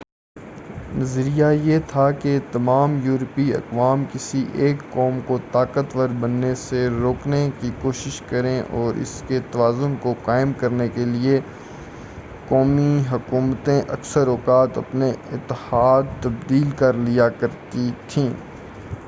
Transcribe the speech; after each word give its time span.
نظریہ 0.93 1.45
یہ 1.63 1.79
تھا 1.87 2.09
کہ 2.11 2.37
تمام 2.51 2.97
یورپی 3.03 3.43
اقوام 3.53 4.03
کسی 4.13 4.43
ایک 4.55 4.79
قوم 4.89 5.19
کو 5.27 5.37
طاقتور 5.51 6.09
بننے 6.19 6.53
سے 6.55 6.87
روکنے 6.93 7.41
کی 7.59 7.69
کوشش 7.81 8.21
کریں 8.29 8.61
اور 8.71 9.01
اس 9.01 9.11
لیے 9.29 9.39
توازن 9.51 9.93
کو 10.01 10.13
قائم 10.23 10.53
کرنے 10.57 10.87
کے 10.95 11.05
لیے 11.05 11.39
قومی 12.47 12.91
حکومتیں 13.11 13.81
اکثر 13.81 14.27
اوقات 14.27 14.77
اپنے 14.77 15.11
اتحاد 15.31 16.09
تبدیل 16.21 16.69
کر 16.75 16.93
لیا 17.01 17.29
کرتی 17.39 17.89
تھیں 18.07 18.29